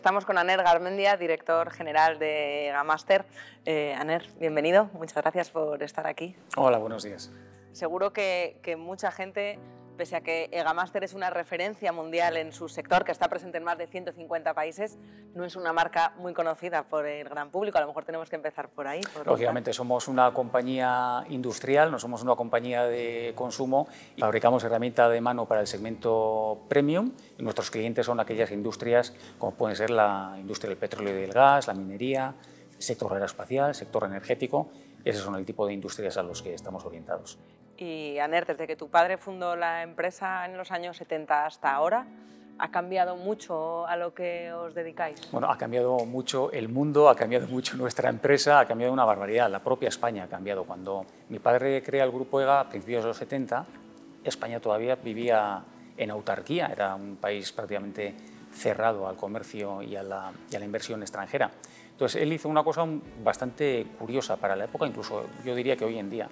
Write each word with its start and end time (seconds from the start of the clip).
Estamos 0.00 0.24
con 0.24 0.38
Aner 0.38 0.62
Garmendia, 0.62 1.18
director 1.18 1.70
general 1.70 2.18
de 2.18 2.70
Gamaster. 2.72 3.26
Eh, 3.66 3.92
Aner, 3.92 4.26
bienvenido, 4.40 4.88
muchas 4.94 5.16
gracias 5.16 5.50
por 5.50 5.82
estar 5.82 6.06
aquí. 6.06 6.34
Hola, 6.56 6.78
buenos 6.78 7.02
días. 7.02 7.30
Seguro 7.72 8.10
que, 8.10 8.56
que 8.62 8.76
mucha 8.76 9.12
gente 9.12 9.58
pese 10.00 10.16
a 10.16 10.22
que 10.22 10.48
Egamaster 10.50 11.04
es 11.04 11.12
una 11.12 11.28
referencia 11.28 11.92
mundial 11.92 12.38
en 12.38 12.52
su 12.54 12.70
sector, 12.70 13.04
que 13.04 13.12
está 13.12 13.28
presente 13.28 13.58
en 13.58 13.64
más 13.64 13.76
de 13.76 13.86
150 13.86 14.54
países, 14.54 14.96
no 15.34 15.44
es 15.44 15.56
una 15.56 15.74
marca 15.74 16.14
muy 16.16 16.32
conocida 16.32 16.84
por 16.84 17.04
el 17.04 17.28
gran 17.28 17.50
público. 17.50 17.76
A 17.76 17.82
lo 17.82 17.86
mejor 17.88 18.06
tenemos 18.06 18.30
que 18.30 18.36
empezar 18.36 18.70
por 18.70 18.88
ahí. 18.88 19.02
Lógicamente, 19.26 19.74
somos 19.74 20.08
una 20.08 20.32
compañía 20.32 21.26
industrial, 21.28 21.90
no 21.90 21.98
somos 21.98 22.22
una 22.22 22.34
compañía 22.34 22.84
de 22.84 23.34
consumo 23.34 23.88
y 24.16 24.22
fabricamos 24.22 24.64
herramientas 24.64 25.12
de 25.12 25.20
mano 25.20 25.44
para 25.44 25.60
el 25.60 25.66
segmento 25.66 26.62
premium 26.66 27.12
y 27.36 27.42
nuestros 27.42 27.70
clientes 27.70 28.06
son 28.06 28.20
aquellas 28.20 28.50
industrias 28.52 29.12
como 29.38 29.52
pueden 29.52 29.76
ser 29.76 29.90
la 29.90 30.34
industria 30.38 30.70
del 30.70 30.78
petróleo 30.78 31.14
y 31.14 31.20
del 31.20 31.32
gas, 31.32 31.66
la 31.66 31.74
minería, 31.74 32.34
el 32.74 32.82
sector 32.82 33.12
aeroespacial, 33.12 33.68
el 33.68 33.74
sector 33.74 34.04
energético. 34.04 34.70
Esos 35.04 35.24
son 35.24 35.34
el 35.34 35.44
tipo 35.44 35.66
de 35.66 35.74
industrias 35.74 36.16
a 36.16 36.22
los 36.22 36.40
que 36.40 36.54
estamos 36.54 36.86
orientados. 36.86 37.38
Y 37.80 38.18
Aner, 38.18 38.44
desde 38.44 38.66
que 38.66 38.76
tu 38.76 38.90
padre 38.90 39.16
fundó 39.16 39.56
la 39.56 39.82
empresa 39.82 40.44
en 40.44 40.58
los 40.58 40.70
años 40.70 40.98
70 40.98 41.46
hasta 41.46 41.72
ahora, 41.72 42.06
¿ha 42.58 42.70
cambiado 42.70 43.16
mucho 43.16 43.86
a 43.86 43.96
lo 43.96 44.12
que 44.12 44.52
os 44.52 44.74
dedicáis? 44.74 45.18
Bueno, 45.32 45.50
ha 45.50 45.56
cambiado 45.56 45.96
mucho 46.04 46.52
el 46.52 46.68
mundo, 46.68 47.08
ha 47.08 47.16
cambiado 47.16 47.46
mucho 47.48 47.78
nuestra 47.78 48.10
empresa, 48.10 48.60
ha 48.60 48.66
cambiado 48.66 48.92
una 48.92 49.06
barbaridad. 49.06 49.50
La 49.50 49.60
propia 49.60 49.88
España 49.88 50.24
ha 50.24 50.28
cambiado. 50.28 50.64
Cuando 50.64 51.06
mi 51.30 51.38
padre 51.38 51.82
crea 51.82 52.04
el 52.04 52.10
Grupo 52.10 52.38
EGA 52.38 52.60
a 52.60 52.68
principios 52.68 53.02
de 53.02 53.08
los 53.08 53.16
70, 53.16 53.64
España 54.24 54.60
todavía 54.60 54.96
vivía 54.96 55.64
en 55.96 56.10
autarquía, 56.10 56.66
era 56.66 56.94
un 56.94 57.16
país 57.16 57.50
prácticamente 57.50 58.14
cerrado 58.52 59.08
al 59.08 59.16
comercio 59.16 59.82
y 59.82 59.96
a 59.96 60.02
la, 60.02 60.32
y 60.50 60.56
a 60.56 60.58
la 60.58 60.66
inversión 60.66 61.00
extranjera. 61.00 61.50
Entonces, 61.92 62.20
él 62.20 62.30
hizo 62.30 62.46
una 62.50 62.62
cosa 62.62 62.86
bastante 63.24 63.86
curiosa 63.98 64.36
para 64.36 64.54
la 64.54 64.64
época, 64.64 64.86
incluso 64.86 65.24
yo 65.46 65.54
diría 65.54 65.76
que 65.76 65.86
hoy 65.86 65.98
en 65.98 66.10
día. 66.10 66.28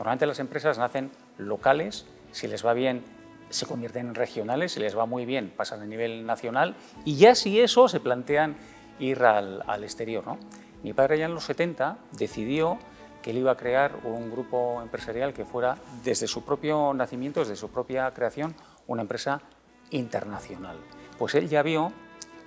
Normalmente 0.00 0.24
las 0.24 0.38
empresas 0.38 0.78
nacen 0.78 1.10
locales, 1.36 2.06
si 2.32 2.48
les 2.48 2.64
va 2.64 2.72
bien 2.72 3.04
se 3.50 3.66
convierten 3.66 4.06
en 4.06 4.14
regionales, 4.14 4.72
si 4.72 4.80
les 4.80 4.96
va 4.96 5.04
muy 5.04 5.26
bien 5.26 5.52
pasan 5.54 5.82
a 5.82 5.84
nivel 5.84 6.24
nacional 6.24 6.74
y 7.04 7.16
ya 7.16 7.34
si 7.34 7.60
eso 7.60 7.86
se 7.86 8.00
plantean 8.00 8.56
ir 8.98 9.22
al, 9.22 9.84
exterior. 9.84 10.26
¿no? 10.26 10.38
Mi 10.82 10.94
padre 10.94 11.18
ya 11.18 11.26
en 11.26 11.34
los 11.34 11.44
70 11.44 11.98
decidió 12.12 12.78
que 13.20 13.32
él 13.32 13.36
iba 13.36 13.52
a 13.52 13.58
crear 13.58 13.94
un 14.04 14.30
grupo 14.30 14.80
empresarial 14.80 15.34
que 15.34 15.44
fuera 15.44 15.76
desde 16.02 16.26
su 16.26 16.46
propio 16.46 16.94
nacimiento, 16.94 17.40
desde 17.40 17.56
su 17.56 17.68
propia 17.68 18.10
creación, 18.14 18.54
una 18.86 19.02
empresa 19.02 19.42
internacional. 19.90 20.78
Pues 21.18 21.34
él 21.34 21.46
ya 21.50 21.62
vio 21.62 21.92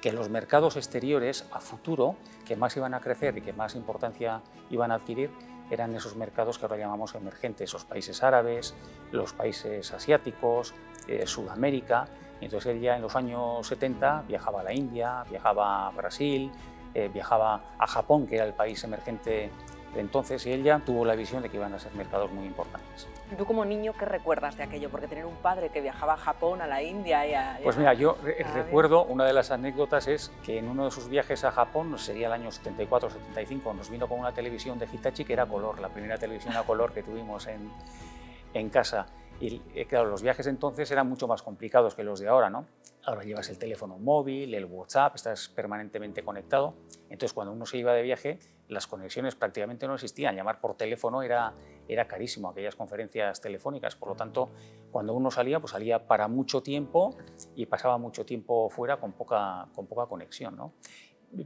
que 0.01 0.11
los 0.11 0.27
mercados 0.27 0.75
exteriores 0.75 1.45
a 1.51 1.59
futuro, 1.59 2.15
que 2.47 2.55
más 2.55 2.75
iban 2.77 2.95
a 2.95 2.99
crecer 2.99 3.37
y 3.37 3.41
que 3.41 3.53
más 3.53 3.75
importancia 3.75 4.41
iban 4.71 4.91
a 4.91 4.95
adquirir, 4.95 5.29
eran 5.69 5.95
esos 5.95 6.15
mercados 6.15 6.57
que 6.57 6.65
ahora 6.65 6.77
llamamos 6.77 7.15
emergentes, 7.15 7.69
esos 7.69 7.85
países 7.85 8.23
árabes, 8.23 8.75
los 9.11 9.33
países 9.33 9.91
asiáticos, 9.93 10.73
eh, 11.07 11.25
Sudamérica. 11.25 12.07
Entonces 12.41 12.73
él 12.73 12.81
ya 12.81 12.95
en 12.95 13.01
los 13.01 13.15
años 13.15 13.65
70 13.67 14.25
viajaba 14.27 14.61
a 14.61 14.63
la 14.63 14.73
India, 14.73 15.23
viajaba 15.29 15.87
a 15.87 15.91
Brasil, 15.91 16.51
eh, 16.93 17.09
viajaba 17.11 17.63
a 17.77 17.87
Japón, 17.87 18.27
que 18.27 18.35
era 18.35 18.45
el 18.45 18.53
país 18.53 18.83
emergente 18.83 19.49
entonces, 19.95 20.43
ya 20.43 20.79
tuvo 20.79 21.05
la 21.05 21.15
visión 21.15 21.43
de 21.43 21.49
que 21.49 21.57
iban 21.57 21.73
a 21.73 21.79
ser 21.79 21.93
mercados 21.93 22.31
muy 22.31 22.45
importantes. 22.45 23.07
¿Tú 23.37 23.45
como 23.45 23.65
niño 23.65 23.93
qué 23.97 24.05
recuerdas 24.05 24.57
de 24.57 24.63
aquello? 24.63 24.89
Porque 24.89 25.07
tener 25.07 25.25
un 25.25 25.35
padre 25.35 25.69
que 25.69 25.81
viajaba 25.81 26.13
a 26.13 26.17
Japón, 26.17 26.61
a 26.61 26.67
la 26.67 26.81
India 26.81 27.25
y 27.27 27.33
a... 27.33 27.59
Pues 27.63 27.77
mira, 27.77 27.93
yo 27.93 28.17
recuerdo, 28.53 29.03
una 29.05 29.25
de 29.25 29.33
las 29.33 29.51
anécdotas 29.51 30.07
es 30.07 30.31
que 30.43 30.57
en 30.57 30.67
uno 30.67 30.85
de 30.85 30.91
sus 30.91 31.09
viajes 31.09 31.43
a 31.43 31.51
Japón, 31.51 31.97
sería 31.97 32.27
el 32.27 32.33
año 32.33 32.49
74-75, 32.49 33.75
nos 33.75 33.89
vino 33.89 34.07
con 34.07 34.19
una 34.19 34.33
televisión 34.33 34.79
de 34.79 34.87
Hitachi 34.91 35.25
que 35.25 35.33
era 35.33 35.45
color, 35.45 35.79
la 35.79 35.89
primera 35.89 36.17
televisión 36.17 36.55
a 36.55 36.63
color 36.63 36.93
que 36.93 37.03
tuvimos 37.03 37.47
en, 37.47 37.71
en 38.53 38.69
casa. 38.69 39.07
Y 39.39 39.61
eh, 39.75 39.85
claro, 39.87 40.09
los 40.09 40.21
viajes 40.21 40.47
entonces 40.47 40.89
eran 40.91 41.07
mucho 41.07 41.27
más 41.27 41.41
complicados 41.41 41.95
que 41.95 42.03
los 42.03 42.19
de 42.19 42.27
ahora, 42.27 42.49
¿no? 42.49 42.65
Ahora 43.05 43.23
llevas 43.23 43.49
el 43.49 43.57
teléfono 43.57 43.97
móvil, 43.97 44.53
el 44.53 44.65
WhatsApp, 44.65 45.15
estás 45.15 45.49
permanentemente 45.49 46.23
conectado. 46.23 46.75
Entonces, 47.09 47.33
cuando 47.33 47.51
uno 47.51 47.65
se 47.65 47.77
iba 47.77 47.93
de 47.93 48.01
viaje, 48.01 48.39
las 48.69 48.87
conexiones 48.87 49.35
prácticamente 49.35 49.87
no 49.87 49.95
existían. 49.95 50.35
Llamar 50.35 50.61
por 50.61 50.75
teléfono 50.75 51.21
era, 51.21 51.53
era 51.87 52.07
carísimo, 52.07 52.49
aquellas 52.49 52.75
conferencias 52.75 53.41
telefónicas. 53.41 53.95
Por 53.95 54.09
lo 54.09 54.15
tanto, 54.15 54.51
cuando 54.91 55.13
uno 55.13 55.31
salía, 55.31 55.59
pues 55.59 55.71
salía 55.71 56.07
para 56.07 56.29
mucho 56.29 56.63
tiempo 56.63 57.17
y 57.55 57.65
pasaba 57.65 57.97
mucho 57.97 58.25
tiempo 58.25 58.69
fuera 58.69 58.97
con 58.97 59.11
poca, 59.11 59.67
con 59.75 59.85
poca 59.87 60.05
conexión. 60.05 60.55
¿no? 60.55 60.73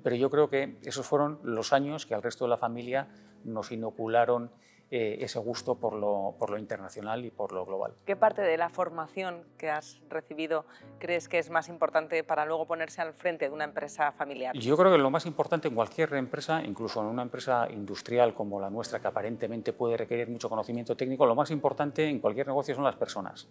Pero 0.04 0.16
yo 0.16 0.30
creo 0.30 0.50
que 0.50 0.78
esos 0.84 1.08
fueron 1.08 1.40
los 1.44 1.74
años 1.74 2.06
que 2.06 2.14
al 2.14 2.22
resto 2.22 2.46
de 2.46 2.50
la 2.50 2.58
familia 2.58 3.08
nos 3.44 3.72
inocularon 3.72 4.52
eh, 4.90 5.18
ese 5.20 5.38
gusto 5.40 5.76
por 5.76 5.94
lo, 5.94 6.36
por 6.40 6.50
lo, 6.50 6.58
internacional 6.58 7.26
y 7.26 7.30
por 7.30 7.52
lo 7.52 7.66
global. 7.66 7.94
¿Qué 8.06 8.16
parte 8.16 8.42
de 8.42 8.56
la 8.56 8.70
formación 8.70 9.44
que 9.58 9.70
has 9.70 10.00
recibido 10.10 10.66
crees 10.98 11.28
que 11.28 11.40
es 11.40 11.50
más 11.50 11.68
importante 11.68 12.24
para 12.24 12.46
luego 12.46 12.66
ponerse 12.66 13.02
al 13.02 13.14
frente 13.14 13.50
de 13.50 13.52
una 13.54 13.66
empresa 13.66 14.14
familiar? 14.14 14.56
Yo 14.56 14.78
creo 14.78 14.90
que 14.90 14.98
lo 14.98 15.10
más 15.10 15.26
importante 15.26 15.68
en 15.68 15.76
cualquier 15.76 16.14
empresa, 16.14 16.64
incluso 16.64 17.02
en 17.02 17.08
una 17.08 17.22
empresa 17.22 17.68
industrial 17.70 18.34
como 18.34 18.62
la 18.62 18.70
nuestra, 18.70 19.02
que 19.02 19.08
aparentemente 19.08 19.74
puede 19.74 19.98
requerir 19.98 20.30
mucho 20.30 20.48
conocimiento 20.48 20.96
técnico, 20.96 21.26
lo 21.26 21.36
más 21.36 21.52
importante 21.52 22.08
en 22.08 22.20
cualquier 22.20 22.48
negocio 22.48 22.74
son 22.74 22.86
las 22.86 22.96
personas. 22.96 23.50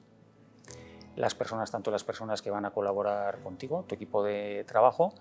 Las 1.17 1.35
personas, 1.35 1.71
tanto 1.71 1.91
las 1.91 2.05
personas 2.05 2.41
que 2.41 2.51
van 2.51 2.65
a 2.65 2.71
colaborar 2.71 3.41
contigo, 3.41 3.85
tu 3.87 3.95
equipo 3.95 4.23
de 4.23 4.65
trabajo, 4.67 5.13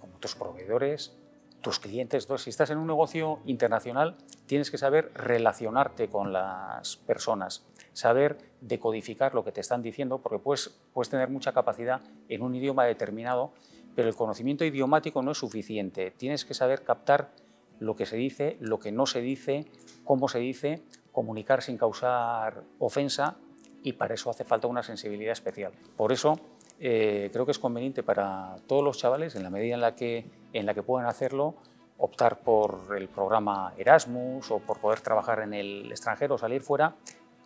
como 0.00 0.14
tus 0.14 0.34
proveedores, 0.34 1.14
tus 1.60 1.78
clientes. 1.78 2.26
Si 2.36 2.50
estás 2.50 2.70
en 2.70 2.78
un 2.78 2.86
negocio 2.86 3.40
internacional, 3.46 4.16
tienes 4.46 4.70
que 4.70 4.78
saber 4.78 5.10
relacionarte 5.14 6.08
con 6.08 6.32
las 6.32 6.96
personas, 6.96 7.64
saber 7.92 8.38
decodificar 8.60 9.34
lo 9.34 9.44
que 9.44 9.52
te 9.52 9.60
están 9.60 9.82
diciendo, 9.82 10.18
porque 10.18 10.38
puedes, 10.38 10.68
puedes 10.92 11.08
tener 11.08 11.28
mucha 11.28 11.52
capacidad 11.52 12.00
en 12.28 12.42
un 12.42 12.54
idioma 12.54 12.84
determinado, 12.84 13.52
pero 13.94 14.08
el 14.08 14.14
conocimiento 14.14 14.64
idiomático 14.64 15.22
no 15.22 15.32
es 15.32 15.38
suficiente. 15.38 16.12
Tienes 16.12 16.44
que 16.44 16.54
saber 16.54 16.84
captar 16.84 17.30
lo 17.80 17.96
que 17.96 18.06
se 18.06 18.16
dice, 18.16 18.56
lo 18.60 18.78
que 18.78 18.92
no 18.92 19.06
se 19.06 19.20
dice, 19.20 19.66
cómo 20.04 20.28
se 20.28 20.38
dice, 20.38 20.82
comunicar 21.12 21.62
sin 21.62 21.76
causar 21.76 22.62
ofensa 22.78 23.36
y 23.82 23.92
para 23.92 24.14
eso 24.14 24.30
hace 24.30 24.44
falta 24.44 24.66
una 24.66 24.82
sensibilidad 24.82 25.32
especial. 25.32 25.72
Por 25.96 26.12
eso 26.12 26.40
eh, 26.80 27.30
creo 27.32 27.44
que 27.44 27.52
es 27.52 27.58
conveniente 27.58 28.02
para 28.02 28.56
todos 28.66 28.84
los 28.84 28.98
chavales, 28.98 29.34
en 29.34 29.42
la 29.42 29.50
medida 29.50 29.74
en 29.74 29.80
la 29.80 29.94
que, 29.94 30.24
en 30.52 30.66
la 30.66 30.74
que 30.74 30.82
puedan 30.82 31.08
hacerlo, 31.08 31.54
optar 31.98 32.38
por 32.38 32.96
el 32.96 33.08
programa 33.08 33.72
Erasmus 33.76 34.50
o 34.50 34.60
por 34.60 34.78
poder 34.78 35.00
trabajar 35.00 35.40
en 35.40 35.54
el 35.54 35.90
extranjero 35.90 36.38
salir 36.38 36.62
fuera 36.62 36.94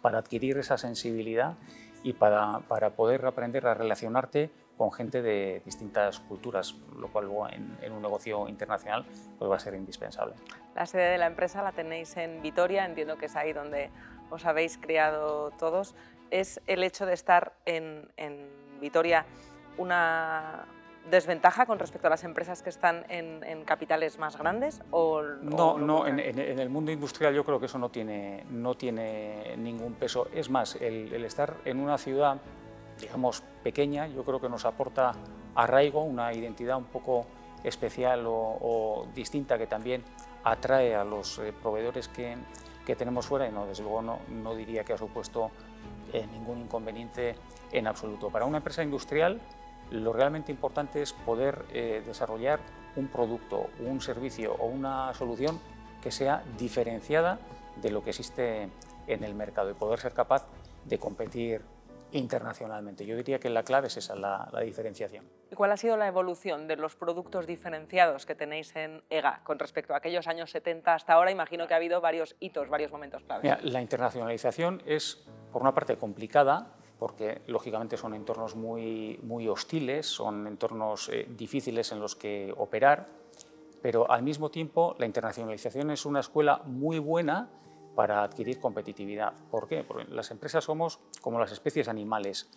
para 0.03 0.19
adquirir 0.19 0.59
esa 0.59 0.77
sensibilidad 0.77 1.55
y 2.03 2.13
para, 2.13 2.61
para 2.69 2.91
poder 2.91 3.25
aprender 3.25 3.67
a 3.67 3.75
relacionarte 3.75 4.51
con 4.77 4.93
gente 4.93 5.23
de 5.23 5.63
distintas 5.65 6.19
culturas, 6.21 6.75
lo 6.99 7.09
cual 7.09 7.29
en, 7.53 7.79
en, 7.83 7.93
un 7.93 8.03
negocio 8.03 8.49
internacional 8.49 9.05
pues 9.39 9.51
va 9.51 9.57
a 9.57 9.61
ser 9.61 9.75
indispensable. 9.75 10.35
La 10.75 10.87
sede 10.87 11.11
de 11.13 11.19
la 11.19 11.27
empresa 11.27 11.63
la 11.63 11.73
tenéis 11.73 12.17
en 12.17 12.43
Vitoria, 12.43 12.85
entiendo 12.85 13.17
que 13.17 13.27
es 13.27 13.37
ahí 13.37 13.53
donde 13.53 13.91
os 14.31 14.45
habéis 14.45 14.79
criado 14.79 15.51
todos. 15.53 15.95
¿Es 16.33 16.63
el 16.67 16.83
hecho 16.83 17.05
de 17.05 17.13
estar 17.13 17.53
en, 17.67 18.09
en 18.17 18.49
Vitoria 18.81 19.27
una 19.77 20.65
desventaja 21.11 21.67
con 21.67 21.79
respecto 21.79 22.07
a 22.07 22.11
las 22.11 22.25
empresas 22.25 22.63
que 22.63 22.71
están 22.71 23.05
en, 23.11 23.65
capitales 23.67 24.19
más 24.19 24.39
grandes? 24.39 24.81
O, 24.93 25.21
no, 25.21 25.77
no 25.77 26.07
en, 26.07 26.19
el 26.19 26.71
mundo 26.71 26.91
industrial 26.91 27.35
yo 27.35 27.45
creo 27.45 27.61
que 27.61 27.67
eso 27.67 27.79
no 27.79 27.91
tiene, 27.91 28.47
no 28.51 28.75
tiene 28.75 29.59
ningún 29.59 29.93
peso. 29.93 30.29
Es 30.33 30.49
más, 30.49 30.77
el, 30.77 31.13
estar 31.23 31.55
en 31.67 31.79
una 31.79 31.99
ciudad, 31.99 32.39
digamos, 32.99 33.43
pequeña, 33.63 34.07
yo 34.07 34.25
creo 34.25 34.41
que 34.41 34.49
nos 34.49 34.65
aporta 34.65 35.13
arraigo, 35.55 36.03
una 36.03 36.33
identidad 36.33 36.79
un 36.79 36.87
poco 36.87 37.27
especial 37.63 38.25
o, 38.27 39.07
distinta 39.15 39.59
que 39.59 39.67
también 39.67 40.03
atrae 40.45 40.95
a 40.95 41.05
los 41.05 41.39
eh, 41.41 41.53
proveedores 41.53 42.09
que, 42.09 42.39
que, 42.87 42.97
tenemos 42.97 43.27
fuera 43.27 43.47
y 43.47 43.53
no, 43.53 43.67
desde 43.67 43.83
luego 43.83 44.01
no, 44.01 44.21
no 44.31 44.55
diría 44.55 44.83
que 44.83 44.95
ha 44.95 44.99
supuesto 44.99 45.51
eh, 46.13 46.27
ningún 46.27 46.61
inconveniente 46.61 47.37
en 47.73 47.87
absoluto. 47.87 48.31
Para 48.31 48.45
una 48.45 48.59
empresa 48.59 48.83
industrial, 48.83 49.41
Lo 49.91 50.15
realmente 50.15 50.51
importante 50.51 51.03
es 51.03 51.13
poder 51.13 51.67
eh, 51.71 52.03
desarrollar 52.07 52.61
un 52.97 53.09
producto, 53.09 53.69
un 53.81 54.01
servicio 54.01 54.55
o 54.55 54.67
una 54.67 55.13
solución 55.13 55.61
que 56.03 56.11
sea 56.11 56.43
diferenciada 56.57 57.39
de 57.77 57.91
lo 57.91 58.03
que 58.03 58.11
existe 58.11 58.71
en 59.07 59.25
el 59.25 59.35
mercado 59.35 59.71
y 59.71 59.75
poder 59.75 59.99
ser 59.99 60.15
capaz 60.15 60.47
de 60.87 60.99
competir 60.99 61.63
internacionalmente. 62.13 63.07
Yo 63.07 63.17
diría 63.17 63.39
que 63.39 63.49
la 63.49 63.63
clave 63.63 63.89
es 63.89 63.97
esa, 63.97 64.15
la, 64.15 64.49
diferenciación. 64.65 65.27
¿Y 65.51 65.55
cuál 65.55 65.73
ha 65.73 65.77
sido 65.77 65.97
la 65.97 66.07
evolución 66.07 66.69
de 66.69 66.77
los 66.77 66.95
productos 66.95 67.47
diferenciados 67.47 68.27
que 68.27 68.35
tenéis 68.35 68.75
en 68.77 69.01
EGA 69.11 69.41
con 69.45 69.59
respecto 69.59 69.95
a 69.95 69.99
aquellos 69.99 70.27
años 70.27 70.51
70 70.51 70.95
hasta 70.95 71.15
ahora? 71.15 71.31
Imagino 71.31 71.67
que 71.67 71.75
ha 71.75 71.79
habido 71.79 72.01
varios 72.01 72.37
hitos, 72.41 72.69
varios 72.69 72.93
momentos 72.93 73.23
claves. 73.23 73.65
la 73.65 73.81
internacionalización 73.81 74.83
es, 74.87 75.25
por 75.53 75.63
una 75.63 75.75
parte, 75.75 75.97
complicada, 75.97 76.75
porque 76.99 77.43
lógicamente 77.47 77.97
son 77.97 78.15
entornos 78.15 78.57
muy, 78.57 79.19
muy 79.23 79.49
hostiles, 79.49 80.07
son 80.07 80.47
entornos 80.47 81.09
eh, 81.09 81.27
difíciles 81.37 81.93
en 81.93 82.01
los 82.01 82.17
que 82.17 82.55
operar, 82.57 83.09
pero 83.83 84.11
al 84.11 84.23
mismo 84.23 84.51
tiempo 84.51 84.95
la 84.99 85.07
internacionalización 85.07 85.91
es 85.91 86.07
una 86.07 86.21
escuela 86.21 86.63
muy 86.65 86.99
buena 86.99 87.51
para 87.95 88.23
adquirir 88.23 88.61
competitividad. 88.61 89.35
¿Por 89.51 89.69
qué? 89.69 89.85
Porque 89.85 90.05
las 90.11 90.31
empresas 90.31 90.65
somos 90.65 91.01
como 91.21 91.39
las 91.39 91.53
especies 91.53 91.89
animales. 91.89 92.49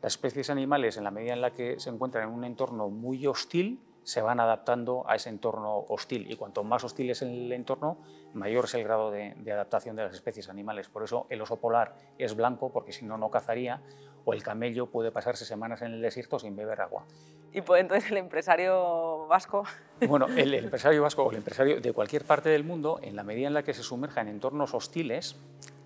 Las 0.00 0.12
especies 0.12 0.48
animales, 0.48 0.96
en 0.96 1.04
la 1.04 1.10
medida 1.10 1.32
en 1.32 1.40
la 1.40 1.52
que 1.52 1.80
se 1.80 1.90
encuentran 1.90 2.28
en 2.28 2.34
un 2.34 2.44
entorno 2.44 2.88
muy 2.88 3.26
hostil, 3.26 3.80
se 4.08 4.22
van 4.22 4.40
adaptando 4.40 5.04
a 5.06 5.16
ese 5.16 5.28
entorno 5.28 5.84
hostil 5.86 6.32
y 6.32 6.36
cuanto 6.36 6.64
más 6.64 6.82
hostil 6.82 7.10
es 7.10 7.20
el 7.20 7.52
entorno, 7.52 7.98
mayor 8.32 8.64
es 8.64 8.72
el 8.72 8.82
grado 8.82 9.10
de, 9.10 9.34
adaptación 9.52 9.96
de 9.96 10.04
las 10.04 10.14
especies 10.14 10.48
animales. 10.48 10.88
Por 10.88 11.04
eso 11.04 11.26
el 11.28 11.42
oso 11.42 11.56
polar 11.56 11.94
es 12.16 12.34
blanco 12.34 12.72
porque 12.72 12.90
si 12.90 13.04
no, 13.04 13.18
no 13.18 13.30
cazaría 13.30 13.82
o 14.24 14.32
el 14.32 14.42
camello 14.42 14.86
puede 14.86 15.12
pasarse 15.12 15.44
semanas 15.44 15.82
en 15.82 15.92
el 15.92 16.00
desierto 16.00 16.38
sin 16.38 16.56
beber 16.56 16.80
agua. 16.80 17.04
¿Y 17.52 17.60
puede 17.60 17.82
entonces 17.82 18.10
el 18.10 18.16
empresario 18.16 19.26
vasco? 19.26 19.64
Bueno, 20.08 20.26
el, 20.28 20.54
el 20.54 20.64
empresario 20.64 21.02
vasco 21.02 21.24
o 21.24 21.30
el 21.30 21.36
empresario 21.36 21.78
de 21.78 21.92
cualquier 21.92 22.24
parte 22.24 22.48
del 22.48 22.64
mundo, 22.64 23.00
en 23.02 23.14
la 23.14 23.24
medida 23.24 23.48
en 23.48 23.52
la 23.52 23.62
que 23.62 23.74
se 23.74 23.82
sumerja 23.82 24.22
en 24.22 24.28
entornos 24.28 24.72
hostiles, 24.72 25.36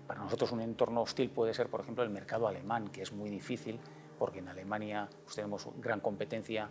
para 0.07 0.21
nosotros 0.21 0.53
un 0.53 0.61
entorno 0.61 1.01
hostil 1.01 1.29
puede 1.29 1.53
ser, 1.53 1.67
por 1.67 1.81
ejemplo, 1.81 2.05
el 2.05 2.09
mercado 2.09 2.47
alemán, 2.47 2.87
que 2.87 3.01
es 3.01 3.11
muy 3.11 3.29
difícil 3.29 3.81
porque 4.17 4.39
en 4.39 4.47
Alemania 4.47 5.09
pues, 5.25 5.35
tenemos 5.35 5.67
gran 5.81 5.99
competencia 5.99 6.69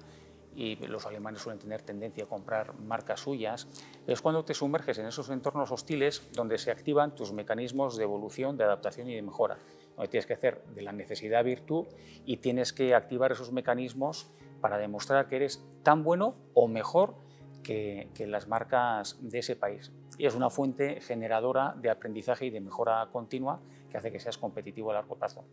y 0.55 0.77
los 0.87 1.07
alemanes 1.07 1.43
suelen 1.43 1.59
tener 1.59 1.83
tendencia 1.83 2.25
a 2.25 2.27
comprar 2.27 2.75
marcas 2.79 3.21
suyas, 3.21 3.69
es 4.07 4.21
cuando 4.21 4.45
te 4.45 4.55
sumerges 4.55 4.99
en 4.99 5.07
esos 5.07 5.31
entornos 5.31 5.71
hostiles 5.71 6.29
donde 6.33 6.59
se 6.59 6.71
activan 6.71 7.15
tus 7.15 7.33
mecanismos 7.33 7.97
de 7.97 8.05
evolución, 8.05 8.57
de 8.57 8.65
adaptación 8.65 9.09
y 9.09 9.15
de 9.15 9.23
mejora. 9.23 9.59
Donde 9.97 10.09
tienes 10.09 10.27
que 10.27 10.35
hacer 10.35 10.63
de 10.75 10.83
la 10.83 10.93
necesidad 10.93 11.45
virtud 11.45 11.87
y 12.25 12.39
tienes 12.39 12.73
que 12.73 12.95
activar 12.95 13.33
esos 13.33 13.53
mecanismos 13.53 14.31
para 14.61 14.79
demostrar 14.79 15.29
que 15.29 15.37
eres 15.37 15.65
tan 15.83 16.05
bueno 16.05 16.37
o 16.55 16.69
mejor 16.69 17.15
que, 17.63 18.09
que, 18.15 18.27
las 18.27 18.49
marcas 18.49 19.19
de 19.21 19.39
ese 19.39 19.57
país. 19.57 19.93
Y 20.19 20.27
es 20.27 20.35
una 20.35 20.51
fuente 20.51 21.01
generadora 21.01 21.75
de 21.77 21.91
aprendizaje 21.91 22.47
y 22.47 22.51
de 22.51 22.61
mejora 22.61 23.09
continua 23.13 23.61
que 23.91 23.99
hace 23.99 24.11
que 24.11 24.19
seas 24.19 24.39
competitivo 24.39 24.91
a 24.91 24.95
largo 24.95 25.17
plazo. 25.17 25.45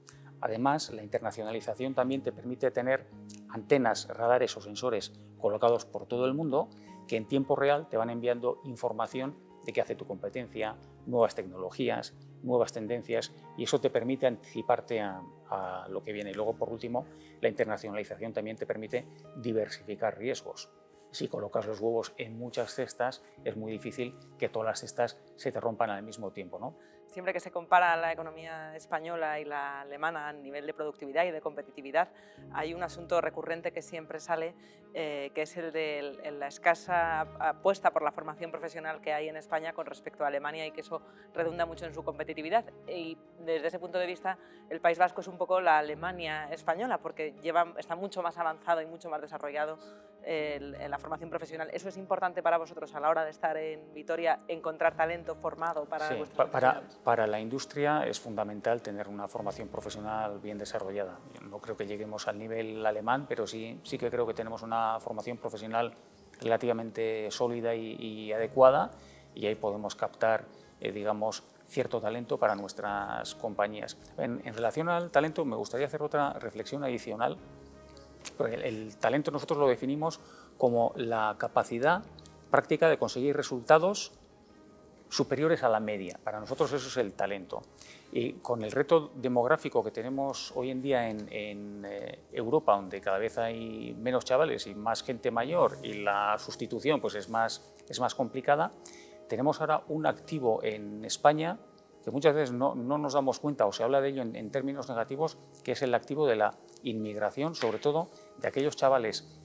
Además, 0.41 0.91
la 0.91 1.03
internacionalización 1.03 1.93
también 1.93 2.21
te 2.21 2.31
permite 2.31 2.71
tener 2.71 3.05
antenas, 3.49 4.07
radares 4.07 4.55
o 4.57 4.61
sensores 4.61 5.13
colocados 5.39 5.85
por 5.85 6.05
todo 6.05 6.25
el 6.25 6.33
mundo 6.33 6.69
que 7.07 7.17
en 7.17 7.27
tiempo 7.27 7.55
real 7.55 7.87
te 7.89 7.97
van 7.97 8.09
enviando 8.09 8.61
información 8.63 9.35
de 9.65 9.73
qué 9.73 9.81
hace 9.81 9.95
tu 9.95 10.05
competencia, 10.05 10.77
nuevas 11.05 11.35
tecnologías, 11.35 12.13
nuevas 12.43 12.71
tendencias 12.71 13.33
y 13.57 13.63
eso 13.63 13.81
te 13.81 13.89
permite 13.89 14.27
anticiparte 14.27 15.01
a, 15.01 15.21
lo 15.89 16.03
que 16.03 16.13
viene. 16.13 16.29
Y 16.29 16.33
luego, 16.35 16.55
por 16.55 16.69
último, 16.69 17.07
la 17.41 17.49
internacionalización 17.49 18.31
también 18.31 18.55
te 18.55 18.67
permite 18.67 19.07
diversificar 19.37 20.15
riesgos. 20.15 20.69
Si 21.09 21.27
colocas 21.27 21.65
los 21.65 21.81
huevos 21.81 22.13
en 22.17 22.37
muchas 22.37 22.75
cestas, 22.75 23.23
es 23.43 23.57
muy 23.57 23.71
difícil 23.71 24.15
que 24.37 24.49
todas 24.49 24.67
las 24.67 24.79
cestas 24.81 25.17
se 25.37 25.51
te 25.51 25.59
rompan 25.59 25.89
al 25.89 26.03
mismo 26.03 26.31
tiempo. 26.31 26.59
¿no? 26.59 26.77
Siempre 27.09 27.33
que 27.33 27.39
se 27.39 27.51
compara 27.51 27.95
la 27.97 28.11
economía 28.11 28.75
española 28.75 29.39
y 29.39 29.45
la 29.45 29.81
alemana 29.81 30.29
a 30.29 30.33
nivel 30.33 30.65
de 30.65 30.73
productividad 30.73 31.25
y 31.25 31.31
de 31.31 31.41
competitividad, 31.41 32.09
hay 32.53 32.73
un 32.73 32.83
asunto 32.83 33.19
recurrente 33.19 33.71
que 33.71 33.81
siempre 33.81 34.19
sale, 34.19 34.53
eh, 34.94 35.31
que 35.33 35.41
es 35.44 35.57
el 35.57 35.71
de 35.71 36.31
la 36.31 36.47
escasa 36.47 37.21
apuesta 37.39 37.91
por 37.91 38.03
la 38.03 38.11
formación 38.11 38.51
profesional 38.51 39.01
que 39.01 39.13
hay 39.13 39.27
en 39.27 39.38
España 39.38 39.73
con 39.73 39.85
respecto 39.85 40.23
a 40.23 40.27
Alemania 40.27 40.65
y 40.65 40.71
que 40.71 40.81
eso 40.81 41.01
redunda 41.33 41.65
mucho 41.65 41.85
en 41.85 41.94
su 41.94 42.03
competitividad. 42.03 42.65
Y 42.88 43.17
desde 43.39 43.67
ese 43.67 43.79
punto 43.79 43.97
de 43.97 44.06
vista, 44.06 44.38
el 44.69 44.79
País 44.79 44.97
Vasco 44.97 45.21
es 45.21 45.27
un 45.27 45.38
poco 45.38 45.61
la 45.61 45.79
Alemania 45.79 46.51
española, 46.51 47.00
porque 47.00 47.33
lleva, 47.41 47.73
está 47.77 47.95
mucho 47.95 48.21
más 48.21 48.38
avanzado 48.38 48.81
y 48.81 48.85
mucho 48.85 49.09
más 49.09 49.21
desarrollado 49.21 49.79
la 50.21 51.00
formación 51.00 51.29
profesional. 51.29 51.69
¿Eso 51.71 51.89
es 51.89 51.97
importante 51.97 52.44
para 52.44 52.57
vosotros 52.57 52.94
a 52.94 53.00
la 53.00 53.09
hora 53.09 53.23
de 53.23 53.31
estar 53.31 53.57
en 53.57 53.94
Vitoria, 53.94 54.38
encontrar 54.47 54.95
talento 54.95 55.35
formado 55.35 55.85
para 55.85 56.09
sí, 56.09 56.21
para, 56.51 56.83
para 57.03 57.27
la 57.27 57.39
industria 57.39 58.05
es 58.05 58.19
fundamental 58.19 58.81
tener 58.81 59.07
una 59.07 59.27
formación 59.27 59.67
profesional 59.69 60.39
bien 60.39 60.57
desarrollada. 60.57 61.17
no 61.41 61.59
creo 61.59 61.77
que 61.77 61.87
lleguemos 61.87 62.27
al 62.27 62.37
nivel 62.37 62.85
alemán, 62.85 63.25
pero 63.27 63.47
sí, 63.47 63.79
sí 63.83 63.97
que 63.97 64.09
creo 64.09 64.27
que 64.27 64.33
tenemos 64.33 64.61
una 64.61 64.99
formación 64.99 65.37
profesional 65.37 65.93
relativamente 66.41 67.29
sólida 67.31 67.75
y, 67.75 68.31
adecuada 68.31 68.91
y 69.35 69.45
ahí 69.45 69.55
podemos 69.55 69.95
captar, 69.95 70.45
eh, 70.79 70.91
digamos, 70.91 71.43
cierto 71.67 72.01
talento 72.01 72.37
para 72.37 72.55
nuestras 72.55 73.35
compañías. 73.35 73.97
En, 74.17 74.41
relación 74.53 74.89
al 74.89 75.11
talento, 75.11 75.45
me 75.45 75.55
gustaría 75.55 75.87
hacer 75.87 76.01
otra 76.01 76.33
reflexión 76.33 76.83
adicional. 76.83 77.37
el 78.39 78.97
talento 78.97 79.31
nosotros 79.31 79.59
lo 79.59 79.67
definimos 79.67 80.19
como 80.57 80.93
la 80.95 81.35
capacidad 81.37 82.03
práctica 82.49 82.89
de 82.89 82.97
conseguir 82.97 83.35
resultados 83.35 84.11
superiores 85.09 85.63
a 85.63 85.69
la 85.69 85.79
media. 85.79 86.19
Para 86.23 86.39
nosotros 86.39 86.71
eso 86.71 86.88
es 86.88 86.97
el 86.97 87.13
talento. 87.13 87.61
Y 88.11 88.33
con 88.33 88.63
el 88.63 88.71
reto 88.71 89.11
demográfico 89.15 89.83
que 89.83 89.91
tenemos 89.91 90.51
hoy 90.56 90.71
en 90.71 90.81
día 90.81 91.09
en, 91.09 91.85
eh, 91.85 92.19
Europa, 92.31 92.75
donde 92.75 93.01
cada 93.01 93.17
vez 93.17 93.38
hay 93.38 93.95
menos 94.00 94.25
chavales 94.25 94.67
y 94.67 94.75
más 94.75 95.03
gente 95.03 95.31
mayor 95.31 95.77
y 95.83 95.94
la 95.94 96.38
sustitución 96.39 97.01
pues 97.01 97.15
es, 97.15 97.29
más, 97.29 97.73
es 97.88 98.00
más 98.00 98.15
complicada, 98.15 98.71
tenemos 99.27 99.61
ahora 99.61 99.83
un 99.88 100.06
activo 100.06 100.63
en 100.63 101.06
España 101.06 101.59
que 102.03 102.11
muchas 102.11 102.33
veces 102.33 102.51
no, 102.51 102.75
no 102.75 102.97
nos 102.97 103.13
damos 103.13 103.39
cuenta 103.39 103.65
o 103.65 103.71
se 103.71 103.83
habla 103.83 104.01
de 104.01 104.09
ello 104.09 104.21
en, 104.21 104.51
términos 104.51 104.89
negativos, 104.89 105.38
que 105.63 105.73
es 105.73 105.81
el 105.81 105.94
activo 105.94 106.27
de 106.27 106.35
la 106.35 106.56
inmigración, 106.83 107.56
sobre 107.56 107.79
todo 107.79 108.09
de 108.38 108.47
aquellos 108.47 108.75
chavales 108.75 109.38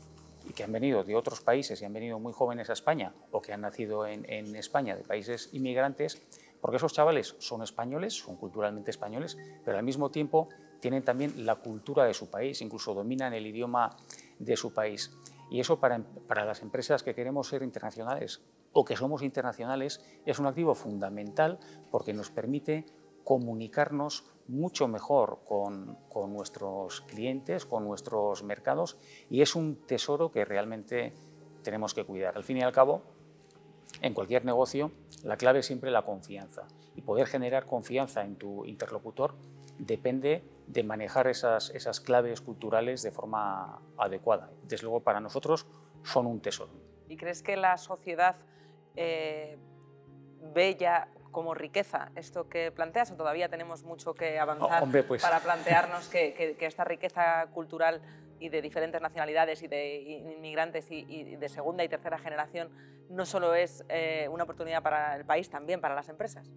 que 0.55 0.65
han 0.65 0.73
venido 0.73 1.05
de 1.05 1.17
otros 1.17 1.41
países 1.41 1.81
y 1.81 1.85
han 1.85 1.93
venido 1.93 2.19
muy 2.19 2.33
jóvenes 2.33 2.71
a 2.71 2.73
España 2.73 3.13
o 3.31 3.43
que 3.43 3.53
han 3.53 3.61
nacido 3.61 4.07
en, 4.07 4.25
España 4.57 4.97
de 4.97 5.03
países 5.03 5.51
inmigrantes, 5.53 6.23
porque 6.61 6.77
esos 6.77 6.93
chavales 6.93 7.35
son 7.39 7.63
españoles, 7.63 8.15
son 8.15 8.37
culturalmente 8.37 8.91
españoles, 8.91 9.37
pero 9.65 9.77
al 9.77 9.85
mismo 9.85 10.11
tiempo 10.11 10.49
tienen 10.81 11.03
también 11.03 11.45
la 11.45 11.57
cultura 11.57 12.05
de 12.05 12.15
su 12.15 12.31
país, 12.31 12.61
incluso 12.63 12.95
dominan 12.95 13.35
el 13.35 13.47
idioma 13.47 13.97
de 14.39 14.57
su 14.57 14.73
país. 14.73 15.11
Y 15.51 15.61
eso 15.61 15.79
para, 15.79 16.01
las 16.45 16.63
empresas 16.63 17.03
que 17.03 17.15
queremos 17.15 17.49
ser 17.49 17.63
internacionales 17.63 18.43
o 18.73 18.85
que 18.85 18.97
somos 18.97 19.23
internacionales 19.23 20.05
es 20.27 20.39
un 20.39 20.47
activo 20.47 20.75
fundamental 20.75 21.59
porque 21.91 22.13
nos 22.13 22.31
permite 22.31 22.87
comunicarnos 23.25 24.25
mucho 24.47 24.89
mejor 24.89 25.41
con, 25.47 25.97
nuestros 26.33 27.01
clientes, 27.03 27.65
con 27.65 27.85
nuestros 27.85 28.43
mercados 28.43 28.99
y 29.31 29.41
es 29.41 29.55
un 29.57 29.77
tesoro 29.87 30.31
que 30.31 30.45
realmente 30.45 31.15
tenemos 31.63 31.95
que 31.95 32.05
cuidar. 32.05 32.37
Al 32.37 32.45
fin 32.45 32.59
y 32.59 32.63
al 32.63 32.73
cabo, 32.73 33.03
en 34.03 34.13
cualquier 34.13 34.45
negocio, 34.45 34.93
la 35.23 35.37
clave 35.37 35.61
es 35.61 35.67
siempre 35.67 35.91
la 35.91 36.03
confianza 36.03 36.69
y 36.95 37.03
poder 37.03 37.27
generar 37.27 37.67
confianza 37.67 38.23
en 38.23 38.37
tu 38.37 38.65
interlocutor 38.67 39.35
depende 39.79 40.45
de 40.67 40.83
manejar 40.83 41.27
esas, 41.27 41.71
esas 41.71 42.01
claves 42.01 42.41
culturales 42.41 43.03
de 43.03 43.11
forma 43.11 43.81
adecuada. 43.97 44.51
Desde 44.63 44.85
luego, 44.85 45.01
para 45.01 45.21
nosotros 45.21 45.67
son 46.03 46.27
un 46.27 46.41
tesoro. 46.41 46.73
¿Y 47.09 47.17
crees 47.17 47.43
que 47.43 47.57
la 47.57 47.77
sociedad 47.77 48.37
eh, 48.97 49.59
ve 50.55 50.77
ya 50.79 51.09
como 51.35 51.53
riqueza 51.53 52.11
esto 52.15 52.49
que 52.49 52.73
planteas 52.73 53.11
o 53.11 53.17
todavía 53.17 53.51
tenemos 53.51 53.83
mucho 53.83 54.15
que 54.15 54.39
avanzar 54.39 54.87
pues. 55.07 55.21
para 55.21 55.41
plantearnos 55.41 56.09
que, 56.09 56.57
esta 56.61 56.85
riqueza 56.85 57.49
cultural 57.53 58.01
y 58.39 58.49
de 58.49 58.63
diferentes 58.63 59.03
nacionalidades 59.03 59.63
y 59.63 59.69
de 59.69 59.97
inmigrantes 60.37 60.87
y, 60.91 61.37
de 61.37 61.49
segunda 61.49 61.85
y 61.85 61.89
tercera 61.89 62.19
generación 62.19 62.71
no 63.11 63.27
solo 63.27 63.55
es 63.55 63.85
eh, 63.89 64.29
una 64.31 64.45
oportunidad 64.45 64.83
para 64.83 65.17
el 65.17 65.27
país, 65.27 65.51
también 65.51 65.81
para 65.81 65.95
las 65.95 66.09
empresas? 66.09 66.51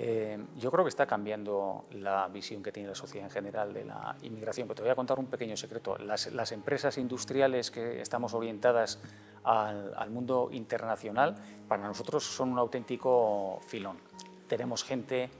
Eh, 0.00 0.38
yo 0.56 0.70
creo 0.70 0.84
que 0.84 0.90
está 0.90 1.06
cambiando 1.06 1.86
la 1.90 2.28
visión 2.28 2.62
que 2.62 2.70
tiene 2.70 2.88
la 2.88 2.94
sociedad 2.94 3.26
en 3.26 3.32
general 3.32 3.74
de 3.74 3.84
la 3.84 4.14
inmigración, 4.22 4.68
pero 4.68 4.76
te 4.76 4.82
voy 4.82 4.92
a 4.92 4.94
contar 4.94 5.18
un 5.18 5.26
pequeño 5.26 5.56
secreto. 5.56 5.98
Las, 5.98 6.32
las 6.32 6.52
empresas 6.52 6.98
industriales 6.98 7.72
que 7.72 8.00
estamos 8.00 8.32
orientadas 8.32 9.00
al, 9.42 9.92
al, 9.96 10.10
mundo 10.10 10.50
internacional, 10.52 11.34
para 11.66 11.82
nosotros 11.82 12.22
son 12.22 12.52
un 12.52 12.60
auténtico 12.60 13.58
filón. 13.66 13.98
Tenemos 14.46 14.84
gente 14.84 15.30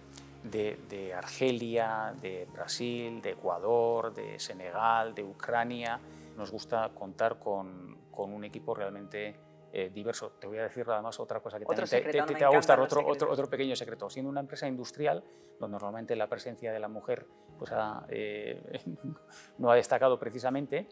de, 0.42 0.80
de 0.88 1.14
Argelia, 1.14 2.12
de 2.20 2.48
Brasil, 2.52 3.22
de 3.22 3.30
Ecuador, 3.30 4.12
de 4.12 4.40
Senegal, 4.40 5.14
de 5.14 5.22
Ucrania, 5.22 6.00
nos 6.36 6.50
gusta 6.50 6.90
contar 6.98 7.38
con, 7.38 7.96
con 8.10 8.32
un 8.32 8.42
equipo 8.42 8.74
realmente 8.74 9.38
eh, 9.72 9.90
diverso. 9.92 10.32
Te 10.40 10.46
voy 10.46 10.58
a 10.58 10.62
decir 10.62 10.84
además 10.88 11.18
otra 11.20 11.40
cosa 11.40 11.58
que 11.58 11.64
otro 11.64 11.84
también 11.84 11.88
secreto, 11.88 12.26
te, 12.26 12.44
va 12.44 12.50
a 12.50 12.56
gustar, 12.56 12.80
otro, 12.80 13.06
otro, 13.06 13.30
otro 13.30 13.48
pequeño 13.48 13.76
secreto. 13.76 14.08
Siendo 14.08 14.30
una 14.30 14.40
empresa 14.40 14.66
industrial, 14.66 15.22
donde 15.58 15.72
normalmente 15.72 16.16
la 16.16 16.28
presencia 16.28 16.72
de 16.72 16.78
la 16.78 16.88
mujer 16.88 17.26
pues, 17.58 17.72
ha, 17.72 18.06
eh, 18.08 18.80
no 19.58 19.70
ha 19.70 19.74
destacado 19.74 20.18
precisamente, 20.18 20.88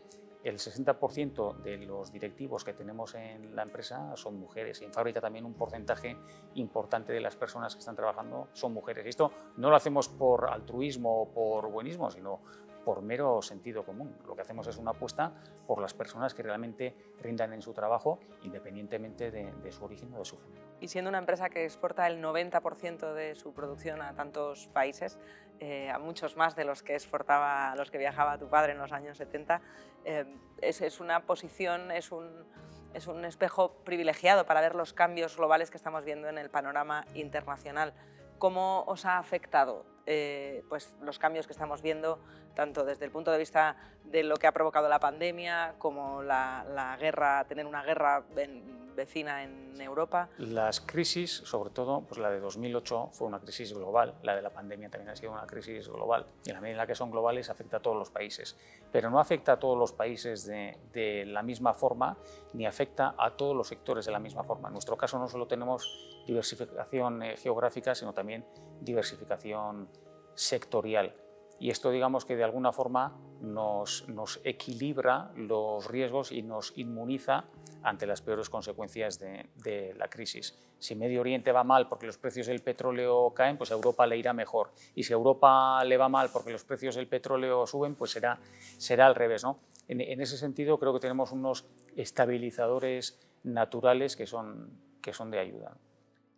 el 0.46 0.58
60% 0.58 1.56
de 1.56 1.78
los 1.78 2.12
directivos 2.12 2.62
que 2.62 2.72
tenemos 2.72 3.16
en 3.16 3.56
la 3.56 3.62
empresa 3.62 4.14
son 4.14 4.38
mujeres 4.38 4.80
y 4.80 4.84
en 4.84 4.92
fábrica 4.92 5.20
también 5.20 5.44
un 5.44 5.54
porcentaje 5.54 6.16
importante 6.54 7.12
de 7.12 7.20
las 7.20 7.34
personas 7.34 7.74
que 7.74 7.80
están 7.80 7.96
trabajando 7.96 8.48
son 8.52 8.72
mujeres. 8.72 9.04
Y 9.06 9.08
esto 9.08 9.32
no 9.56 9.70
lo 9.70 9.76
hacemos 9.76 10.08
por 10.08 10.48
altruismo 10.48 11.22
o 11.22 11.28
por 11.32 11.68
buenismo, 11.68 12.12
sino 12.12 12.42
por 12.86 13.02
mero 13.02 13.42
sentido 13.42 13.84
común. 13.84 14.16
Lo 14.28 14.36
que 14.36 14.42
hacemos 14.42 14.68
es 14.68 14.76
una 14.76 14.92
apuesta 14.92 15.32
por 15.66 15.80
las 15.80 15.92
personas 15.92 16.34
que 16.34 16.44
realmente 16.44 16.94
rindan 17.20 17.52
en 17.52 17.60
su 17.60 17.74
trabajo 17.74 18.20
independientemente 18.44 19.32
de, 19.32 19.72
su 19.72 19.84
origen 19.84 20.14
o 20.14 20.20
de 20.20 20.24
su 20.24 20.38
género. 20.38 20.64
Y 20.78 20.86
siendo 20.86 21.08
una 21.08 21.18
empresa 21.18 21.50
que 21.50 21.64
exporta 21.64 22.06
el 22.06 22.22
90% 22.22 23.12
de 23.12 23.34
su 23.34 23.52
producción 23.52 24.02
a 24.02 24.14
tantos 24.14 24.68
países, 24.68 25.18
eh, 25.58 25.90
a 25.90 25.98
muchos 25.98 26.36
más 26.36 26.54
de 26.54 26.64
los 26.64 26.84
que 26.84 26.94
exportaba, 26.94 27.74
los 27.74 27.90
que 27.90 27.98
viajaba 27.98 28.38
tu 28.38 28.48
padre 28.48 28.70
en 28.70 28.78
los 28.78 28.92
años 28.92 29.18
70, 29.18 29.60
eh, 30.04 30.24
es, 30.62 30.80
es, 30.80 31.00
una 31.00 31.26
posición, 31.26 31.90
es 31.90 32.12
un, 32.12 32.46
es 32.94 33.08
un 33.08 33.24
espejo 33.24 33.72
privilegiado 33.82 34.46
para 34.46 34.60
ver 34.60 34.76
los 34.76 34.92
cambios 34.92 35.36
globales 35.36 35.72
que 35.72 35.76
estamos 35.76 36.04
viendo 36.04 36.28
en 36.28 36.38
el 36.38 36.50
panorama 36.50 37.04
internacional. 37.14 37.94
¿Cómo 38.38 38.84
os 38.86 39.04
ha 39.06 39.18
afectado 39.18 39.95
eh, 40.06 40.62
pues, 40.68 40.96
los 41.02 41.18
cambios 41.18 41.46
que 41.46 41.52
estamos 41.52 41.82
viendo, 41.82 42.20
tanto 42.54 42.84
desde 42.84 43.04
el 43.04 43.10
punto 43.10 43.32
de 43.32 43.38
vista 43.38 43.76
de 44.04 44.22
lo 44.22 44.36
que 44.36 44.46
ha 44.46 44.52
provocado 44.52 44.88
la 44.88 45.00
pandemia, 45.00 45.74
como 45.78 46.22
la, 46.22 46.64
la 46.74 46.96
guerra, 46.96 47.44
tener 47.44 47.66
una 47.66 47.82
guerra 47.82 48.24
en, 48.36 48.75
vecina 48.96 49.44
en 49.44 49.80
Europa? 49.80 50.28
Las 50.38 50.80
crisis, 50.80 51.30
sobre 51.30 51.70
todo 51.70 52.00
pues 52.00 52.18
la 52.18 52.30
de 52.30 52.40
2008 52.40 53.10
fue 53.12 53.28
una 53.28 53.38
crisis 53.40 53.72
global, 53.72 54.14
la 54.22 54.34
de 54.34 54.42
la 54.42 54.50
pandemia 54.50 54.88
también 54.88 55.10
ha 55.10 55.16
sido 55.16 55.32
una 55.32 55.46
crisis 55.46 55.88
global, 55.88 56.26
y 56.44 56.50
la 56.50 56.60
medida 56.60 56.72
en 56.72 56.78
la 56.78 56.86
que 56.86 56.94
son 56.94 57.10
globales 57.10 57.50
afecta 57.50 57.76
a 57.76 57.80
todos 57.80 57.96
los 57.96 58.10
países, 58.10 58.56
pero 58.90 59.10
no 59.10 59.20
afecta 59.20 59.52
a 59.52 59.58
todos 59.58 59.78
los 59.78 59.92
países 59.92 60.46
de, 60.46 60.78
de 60.92 61.24
la 61.26 61.42
misma 61.42 61.74
forma, 61.74 62.16
ni 62.54 62.66
afecta 62.66 63.14
a 63.18 63.36
todos 63.36 63.54
los 63.54 63.68
sectores 63.68 64.06
de 64.06 64.12
la 64.12 64.18
misma 64.18 64.42
forma. 64.42 64.68
En 64.68 64.72
nuestro 64.72 64.96
caso 64.96 65.18
no 65.18 65.28
solo 65.28 65.46
tenemos 65.46 66.24
diversificación 66.26 67.22
eh, 67.22 67.36
geográfica, 67.36 67.94
sino 67.94 68.12
también 68.12 68.44
diversificación 68.80 69.88
sectorial. 70.34 71.12
Y 71.58 71.70
esto 71.70 71.90
digamos 71.90 72.24
que 72.24 72.36
de 72.36 72.44
alguna 72.44 72.72
forma 72.72 73.16
nos, 73.40 74.04
equilibra 74.44 75.30
los 75.36 75.86
riesgos 75.88 76.32
y 76.32 76.42
nos 76.42 76.76
inmuniza 76.76 77.44
ante 77.82 78.06
las 78.06 78.20
peores 78.20 78.50
consecuencias 78.50 79.18
de, 79.18 79.48
de, 79.56 79.94
la 79.94 80.08
crisis. 80.08 80.58
Si 80.78 80.94
Medio 80.94 81.20
Oriente 81.20 81.52
va 81.52 81.64
mal 81.64 81.88
porque 81.88 82.06
los 82.06 82.18
precios 82.18 82.48
del 82.48 82.60
petróleo 82.60 83.32
caen, 83.34 83.56
pues 83.56 83.70
a 83.70 83.74
Europa 83.74 84.06
le 84.06 84.18
irá 84.18 84.32
mejor. 84.32 84.70
Y 84.94 85.04
si 85.04 85.12
a 85.12 85.16
Europa 85.16 85.82
le 85.84 85.96
va 85.96 86.08
mal 86.08 86.28
porque 86.32 86.50
los 86.50 86.64
precios 86.64 86.96
del 86.96 87.06
petróleo 87.06 87.66
suben, 87.66 87.94
pues 87.94 88.10
será, 88.10 88.38
será 88.76 89.06
al 89.06 89.14
revés. 89.14 89.44
¿no? 89.44 89.58
En, 89.88 90.00
en 90.00 90.20
ese 90.20 90.36
sentido 90.36 90.78
creo 90.78 90.92
que 90.92 91.00
tenemos 91.00 91.32
unos 91.32 91.64
estabilizadores 91.96 93.18
naturales 93.44 94.16
que 94.16 94.26
son, 94.26 94.70
que 95.00 95.12
son 95.12 95.30
de 95.30 95.38
ayuda. 95.38 95.76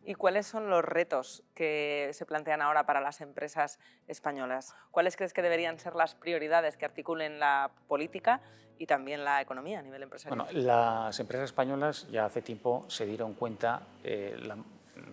¿Y 0.09 0.15
cuáles 0.15 0.47
son 0.47 0.71
los 0.71 0.83
retos 0.83 1.43
que 1.55 2.09
se 2.15 2.25
plantean 2.25 2.63
ahora 2.63 2.87
para 2.87 3.03
las 3.03 3.21
empresas 3.21 3.79
españolas? 4.07 4.75
¿Cuáles 4.91 5.17
crees 5.17 5.35
que 5.35 5.43
deberían 5.43 5.79
ser 5.79 5.95
las 5.95 6.15
prioridades 6.15 6.79
que 6.79 6.87
articulen 6.87 7.39
la 7.39 7.71
política 7.89 8.41
y 8.79 8.87
también 8.87 9.23
la 9.23 9.43
economía 9.43 9.81
a 9.81 9.83
nivel 9.83 10.03
empresarial? 10.03 10.47
Bueno, 10.47 10.61
las 10.63 11.21
empresas 11.21 11.51
españolas 11.51 12.09
ya 12.11 12.25
hace 12.25 12.41
tiempo 12.41 12.87
se 12.89 13.05
dieron 13.05 13.35
cuenta, 13.35 13.83
eh, 14.03 14.35
la, 14.41 14.57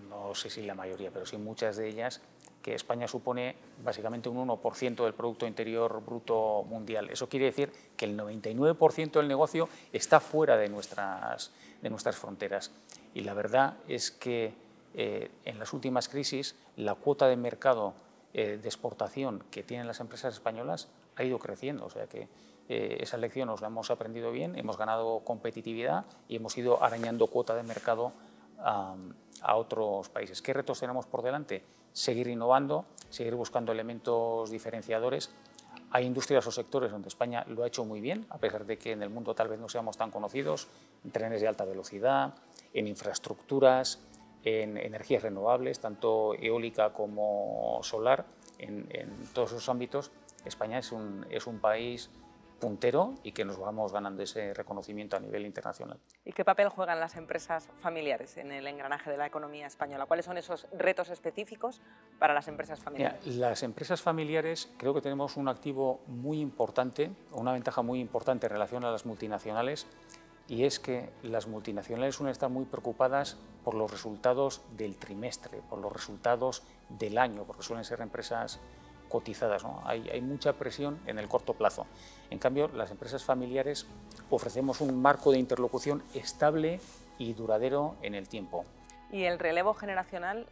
no 0.08 0.34
sé 0.34 0.50
si 0.50 0.62
la 0.62 0.75
mayoría, 0.75 1.12
pero 1.12 1.25
sí 1.25 1.36
muchas 1.36 1.75
de 1.75 1.90
ellas, 1.90 2.22
que 2.62 2.74
España 2.74 3.06
supone 3.10 3.58
básicamente 3.84 4.30
un 4.30 4.48
1% 4.48 5.04
del 5.04 5.14
Producto 5.14 5.46
Interior 5.46 6.06
Bruto 6.06 6.64
Mundial. 6.64 7.10
Eso 7.10 7.28
quiere 7.28 7.48
decir 7.48 7.70
que 7.98 8.06
el 8.06 8.18
99% 8.18 9.12
del 9.12 9.28
negocio 9.28 9.68
está 9.92 10.22
fuera 10.22 10.56
de 10.56 10.70
nuestras, 10.70 11.52
de 11.82 11.90
nuestras 11.90 12.16
fronteras. 12.16 12.72
Y 13.14 13.22
la 13.22 13.34
verdad 13.34 13.75
es 13.90 14.10
que 14.10 14.64
eh, 14.98 15.30
en 15.44 15.60
las 15.60 15.74
últimas 15.74 16.08
crisis 16.08 16.56
la 16.78 16.96
cuota 16.96 17.28
de 17.28 17.36
mercado 17.36 17.94
eh, 18.34 18.58
de 18.62 18.68
exportación 18.68 19.44
que 19.52 19.62
tienen 19.62 19.88
las 19.88 20.00
empresas 20.00 20.34
españolas 20.34 20.88
ha 21.18 21.24
ido 21.24 21.38
creciendo, 21.38 21.86
o 21.86 21.90
sea 21.90 22.08
que 22.08 22.30
eh, 22.70 22.98
esa 23.02 23.18
lección 23.18 23.48
nos 23.48 23.62
la 23.62 23.68
hemos 23.68 23.92
aprendido 23.92 24.32
bien, 24.32 24.58
hemos 24.58 24.78
ganado 24.78 25.20
competitividad 25.20 26.06
y 26.28 26.38
hemos 26.38 26.58
ido 26.58 26.82
arañando 26.82 27.28
cuota 27.28 27.56
de 27.56 27.64
mercado 27.64 28.14
a, 28.60 28.96
a 29.42 29.56
otros 29.56 30.10
países. 30.10 30.42
¿Qué 30.42 30.54
retos 30.54 30.80
tenemos 30.80 31.06
por 31.06 31.22
delante? 31.22 31.64
Seguir 31.92 32.28
innovando, 32.28 32.86
seguir 33.10 33.36
buscando 33.36 33.72
elementos 33.72 34.50
diferenciadores. 34.50 35.30
Hay 35.92 36.06
industrias 36.06 36.48
o 36.48 36.52
sectores 36.52 36.92
donde 36.92 37.10
España 37.10 37.46
lo 37.48 37.64
ha 37.64 37.68
hecho 37.68 37.86
muy 37.86 38.02
bien, 38.02 38.25
a 38.30 38.38
pesar 38.38 38.66
de 38.66 38.78
que 38.78 38.94
en 38.94 39.04
el 39.04 39.10
mundo 39.10 39.36
tal 39.36 39.50
vez 39.50 39.60
no 39.60 39.70
seamos 39.70 39.98
tan 39.98 40.10
conocidos, 40.10 40.68
en 41.04 41.12
trenes 41.12 41.42
de 41.42 41.48
alta 41.48 41.64
velocidad, 41.64 42.34
en 42.74 42.88
infraestructuras, 42.88 44.00
en 44.46 44.78
energías 44.78 45.24
renovables, 45.24 45.80
tanto 45.80 46.36
eólica 46.36 46.94
como 46.94 47.80
solar, 47.82 48.25
en, 48.60 48.88
en 48.92 49.10
todos 49.34 49.52
esos 49.52 49.68
ámbitos, 49.68 50.12
España 50.46 50.80
es 50.80 50.92
un, 50.92 51.25
es 51.30 51.48
un 51.48 51.60
país 51.60 52.10
puntero 52.60 53.16
y 53.24 53.32
que 53.32 53.44
nos 53.44 53.60
vamos 53.60 53.92
ganando 53.92 54.24
ese 54.24 54.54
reconocimiento 54.54 55.18
a 55.18 55.20
nivel 55.20 55.46
internacional. 55.46 56.00
¿Y 56.24 56.32
qué 56.32 56.46
papel 56.46 56.70
juegan 56.70 57.00
las 57.00 57.16
empresas 57.16 57.68
familiares 57.80 58.38
en 58.38 58.52
el 58.52 58.66
engranaje 58.66 59.12
de 59.12 59.18
la 59.18 59.25
economía 59.25 59.68
española? 59.68 60.06
¿Cuáles 60.06 60.25
son 60.25 60.38
esos 60.38 60.68
retos 60.72 61.10
específicos 61.10 61.82
para 62.18 62.34
las 62.34 62.48
empresas 62.48 62.80
familiares? 62.80 63.20
Mira, 63.25 63.50
las 63.50 63.64
empresas 63.64 64.02
familiares 64.02 64.72
creo 64.78 64.94
que 64.94 65.02
tenemos 65.02 65.38
un 65.38 65.50
activo 65.50 66.02
muy 66.08 66.40
importante, 66.40 67.12
una 67.32 67.52
ventaja 67.52 67.82
muy 67.82 68.00
importante 68.00 68.48
en 68.48 68.54
relación 68.54 68.86
a 68.86 68.92
las 68.92 69.06
multinacionales 69.06 69.86
y 70.48 70.64
es 70.64 70.80
que 70.80 71.10
las 71.24 71.48
multinacionales 71.48 72.16
suelen 72.16 72.32
estar 72.32 72.50
muy 72.50 72.66
preocupadas 72.66 73.38
por 73.64 73.74
los 73.74 73.90
resultados 73.90 74.62
del 74.78 74.96
trimestre, 74.98 75.62
por 75.70 75.80
los 75.80 75.92
resultados 75.92 76.64
del 76.90 77.18
año, 77.18 77.44
porque 77.46 77.64
suelen 77.64 77.84
ser 77.84 78.02
empresas 78.02 78.60
cotizadas. 79.10 79.64
hay, 79.86 80.22
mucha 80.22 80.54
presión 80.54 81.00
en 81.06 81.20
el 81.20 81.28
corto 81.28 81.54
plazo. 81.54 81.86
En 82.30 82.40
cambio, 82.40 82.68
las 82.70 82.92
empresas 82.92 83.24
familiares 83.24 83.88
ofrecemos 84.30 84.82
un 84.82 85.02
marco 85.02 85.32
de 85.32 85.40
interlocución 85.40 86.04
estable 86.14 86.80
y 87.18 87.34
duradero 87.34 87.96
en 88.02 88.14
el 88.14 88.28
tiempo. 88.28 88.66
¿Y 89.12 89.24
el 89.24 89.40
relevo 89.40 89.74
generacional 89.74 90.48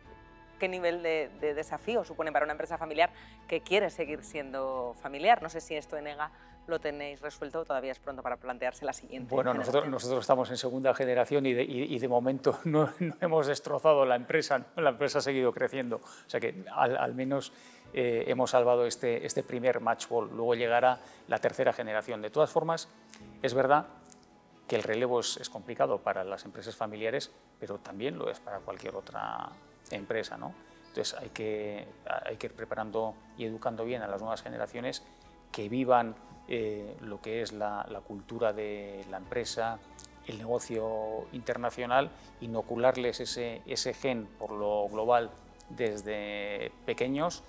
qué 0.64 0.70
nivel 0.70 1.04
de, 1.04 1.30
de, 1.42 1.54
desafío 1.54 2.06
supone 2.06 2.32
para 2.32 2.46
una 2.46 2.54
empresa 2.54 2.78
familiar 2.78 3.10
que 3.50 3.60
quiere 3.60 3.90
seguir 3.90 4.24
siendo 4.24 4.96
familiar. 5.02 5.42
No 5.42 5.50
sé 5.50 5.60
si 5.60 5.76
esto 5.76 5.98
en 5.98 6.08
EGA 6.08 6.32
lo 6.68 6.80
tenéis 6.80 7.20
resuelto 7.20 7.60
o 7.60 7.66
todavía 7.66 7.92
es 7.92 8.00
pronto 8.00 8.24
para 8.24 8.38
plantearse 8.38 8.86
la 8.86 8.94
siguiente. 8.94 9.36
Bueno, 9.36 9.54
nosotros, 9.54 9.90
nosotros, 9.90 10.22
estamos 10.22 10.50
en 10.52 10.56
segunda 10.56 10.94
generación 10.94 11.46
y 11.46 11.54
de, 11.54 11.64
y, 11.64 11.94
y 11.94 12.00
de 12.00 12.08
momento 12.08 12.60
no, 12.64 12.94
no, 13.00 13.14
hemos 13.20 13.48
destrozado 13.48 14.06
la 14.06 14.16
empresa, 14.16 14.60
¿no? 14.60 14.82
la 14.82 14.92
empresa 14.92 15.20
ha 15.20 15.22
seguido 15.22 15.52
creciendo. 15.52 15.98
O 15.98 16.30
sea 16.30 16.40
que 16.40 16.64
al, 16.74 16.96
al 16.96 17.14
menos 17.14 17.52
eh, 17.94 18.24
hemos 18.28 18.52
salvado 18.52 18.86
este, 18.86 19.26
este 19.26 19.44
primer 19.44 19.82
match 19.82 20.08
ball. 20.08 20.30
Luego 20.30 20.56
llegará 20.56 20.98
la 21.28 21.40
tercera 21.40 21.74
generación. 21.74 22.22
De 22.22 22.30
todas 22.30 22.52
formas, 22.52 22.88
es 23.42 23.54
verdad 23.54 23.88
que 24.70 24.78
el 24.78 24.84
relevo 24.84 25.20
es, 25.20 25.36
es 25.36 25.50
complicado 25.50 25.98
para 25.98 26.24
las 26.24 26.46
empresas 26.46 26.74
familiares, 26.74 27.34
pero 27.60 27.80
también 27.80 28.18
lo 28.18 28.30
es 28.30 28.40
para 28.40 28.60
cualquier 28.60 28.96
otra 28.96 29.50
empresa. 29.92 30.38
¿no? 30.38 30.54
Entonces 30.90 31.16
hay 31.20 31.30
que, 31.30 31.88
hay 32.26 32.38
que 32.38 32.48
ir 32.48 32.54
preparando 32.54 33.16
y 33.38 33.46
educando 33.46 33.86
bien 33.86 34.02
a 34.02 34.08
las 34.08 34.22
nuevas 34.22 34.42
generaciones 34.42 35.04
que 35.52 35.70
vivan 35.70 36.16
eh, 36.48 36.96
lo 37.02 37.22
que 37.22 37.42
es 37.42 37.54
la, 37.54 37.86
la, 37.90 38.02
cultura 38.02 38.54
de 38.54 39.06
la 39.10 39.18
empresa, 39.18 39.80
el 40.28 40.38
negocio 40.38 41.26
internacional, 41.32 42.10
inocularles 42.42 43.20
ese, 43.20 43.62
ese 43.66 43.94
gen 43.94 44.28
por 44.38 44.52
lo 44.52 44.88
global 44.90 45.32
desde 45.70 46.72
pequeños 46.86 47.44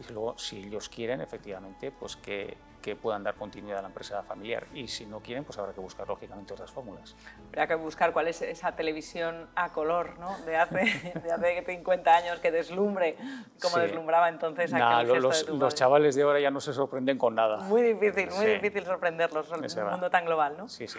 y 0.00 0.12
luego, 0.12 0.38
si 0.38 0.58
ellos 0.58 0.88
quieren, 0.88 1.20
efectivamente, 1.20 1.90
pues 1.90 2.16
que, 2.16 2.56
que, 2.82 2.96
puedan 2.96 3.22
dar 3.22 3.34
continuidad 3.34 3.78
a 3.78 3.82
la 3.82 3.88
empresa 3.88 4.22
familiar. 4.22 4.66
Y 4.74 4.88
si 4.88 5.06
no 5.06 5.20
quieren, 5.20 5.44
pues 5.44 5.58
habrá 5.58 5.72
que 5.72 5.80
buscar, 5.80 6.06
lógicamente, 6.08 6.52
otras 6.52 6.70
fórmulas. 6.70 7.14
Habrá 7.48 7.66
que 7.66 7.74
buscar 7.74 8.12
cuál 8.12 8.28
es 8.28 8.42
esa 8.42 8.72
televisión 8.72 9.48
a 9.54 9.72
color 9.72 10.18
¿no? 10.18 10.36
de, 10.44 10.56
hace, 10.56 11.12
de 11.22 11.32
hace 11.32 11.64
50 11.64 12.16
años 12.16 12.38
que 12.40 12.50
deslumbre, 12.50 13.16
como 13.60 13.76
sí. 13.76 13.80
deslumbraba 13.82 14.28
entonces 14.28 14.72
nah, 14.72 15.00
aquel 15.00 15.22
los, 15.22 15.46
de 15.46 15.52
los 15.54 15.74
chavales 15.74 16.14
de 16.14 16.22
ahora 16.22 16.40
ya 16.40 16.50
no 16.50 16.60
se 16.60 16.72
sorprenden 16.72 17.18
con 17.18 17.34
nada. 17.34 17.58
Muy 17.58 17.82
difícil, 17.82 18.30
muy 18.30 18.46
sí. 18.46 18.52
difícil 18.52 18.84
sorprenderlos 18.84 19.50
en 19.52 19.84
un 19.84 19.90
mundo 19.90 20.10
tan 20.10 20.24
global, 20.24 20.56
¿no? 20.56 20.68
Sí, 20.68 20.86
sí. 20.88 20.98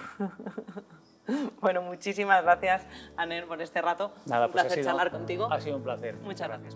bueno, 1.62 1.82
muchísimas 1.82 2.44
gracias, 2.44 2.86
Aner, 3.18 3.48
por 3.48 3.62
este 3.62 3.82
rato. 3.82 4.14
Nada, 4.26 4.48
un 4.48 4.52
placer 4.52 4.70
pues 4.70 4.80
ha 4.80 4.82
sido, 4.82 4.86
charlar 4.86 5.12
contigo. 5.12 5.52
Ha 5.52 5.60
sido 5.60 5.78
un 5.78 5.84
placer. 5.84 6.16
Muchas 6.16 6.48
gracias. 6.48 6.76